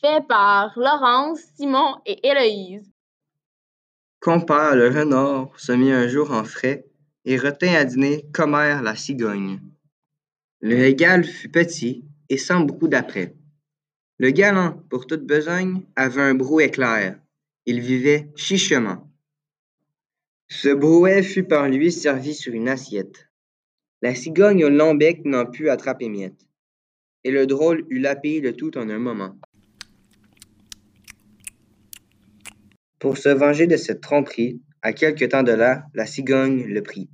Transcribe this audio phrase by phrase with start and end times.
[0.00, 2.88] fait par Laurence, Simon et Héloïse.
[4.20, 6.86] Compère le renard se mit un jour en frais
[7.24, 9.60] et retint à dîner Commère la cigogne.
[10.60, 13.34] Le régal fut petit et sans beaucoup d'après.
[14.18, 17.18] Le galant, pour toute besogne, avait un brouet clair.
[17.66, 19.08] Il vivait chichement.
[20.48, 23.28] Ce brouet fut par lui servi sur une assiette.
[24.02, 26.46] La cigogne au long bec n'en put attraper miette.
[27.24, 29.36] Et le drôle eut l'appétit de tout en un moment.
[32.98, 37.08] Pour se venger de cette tromperie, à quelque temps de là, la cigogne le prit.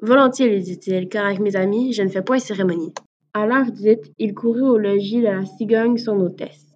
[0.00, 2.92] Volontiers, lui dit-il, car avec mes amis, je ne fais point cérémonie.
[3.34, 6.74] À l'heure dite, il courut au logis de la cigogne, son hôtesse.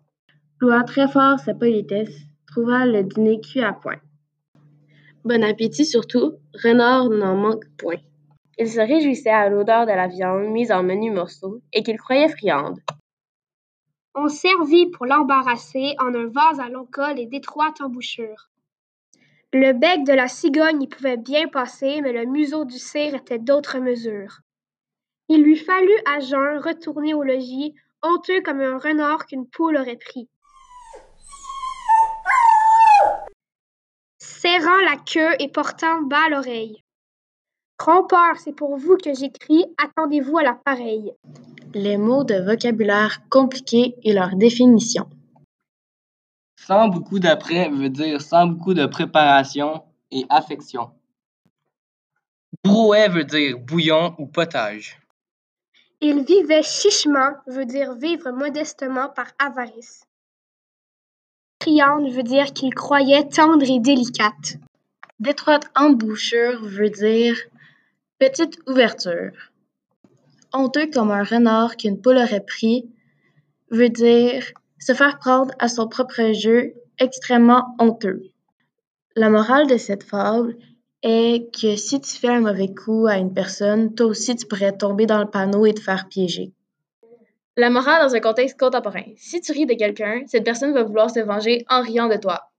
[0.61, 2.15] Loua très fort sa politesse,
[2.47, 4.01] trouva le dîner cuit à point.
[5.25, 8.01] Bon appétit surtout, Renard n'en manque point.
[8.59, 12.29] Il se réjouissait à l'odeur de la viande mise en menus morceaux et qu'il croyait
[12.29, 12.79] friande.
[14.15, 18.51] On servit pour l'embarrasser en un vase à long col et d'étroite embouchure.
[19.53, 23.39] Le bec de la cigogne y pouvait bien passer, mais le museau du cire était
[23.39, 24.41] d'autre mesure.
[25.29, 29.97] Il lui fallut à jeun retourner au logis, honteux comme un renard qu'une poule aurait
[29.97, 30.29] pris.
[34.19, 36.83] Serrant la queue et portant bas l'oreille.
[37.79, 41.13] Trompeur, c'est pour vous que j'écris, attendez-vous à la pareille
[41.75, 45.09] les mots de vocabulaire compliqué et leur définition.
[46.57, 50.91] Sans beaucoup d'après veut dire sans beaucoup de préparation et affection.
[52.65, 55.01] Brouet veut dire bouillon ou potage.
[56.01, 60.05] Il vivait chichement veut dire vivre modestement par avarice.
[61.63, 64.57] Friande veut dire qu'il croyait tendre et délicate.
[65.19, 67.37] D'étroite embouchure veut dire
[68.19, 69.33] petite ouverture
[70.53, 72.91] honteux comme un renard qu'une poule aurait pris,
[73.71, 74.45] veut dire
[74.79, 78.23] se faire prendre à son propre jeu, extrêmement honteux.
[79.17, 80.57] La morale de cette fable
[81.03, 84.77] est que si tu fais un mauvais coup à une personne, toi aussi tu pourrais
[84.77, 86.53] tomber dans le panneau et te faire piéger.
[87.57, 89.05] La morale dans un contexte contemporain.
[89.17, 92.50] Si tu ris de quelqu'un, cette personne va vouloir se venger en riant de toi.